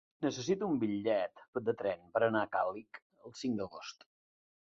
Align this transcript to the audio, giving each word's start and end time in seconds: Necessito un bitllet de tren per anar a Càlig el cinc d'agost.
Necessito 0.25 0.69
un 0.71 0.77
bitllet 0.83 1.43
de 1.67 1.75
tren 1.81 2.01
per 2.15 2.21
anar 2.29 2.41
a 2.45 2.49
Càlig 2.57 2.99
el 3.27 3.37
cinc 3.43 3.61
d'agost. 3.61 4.07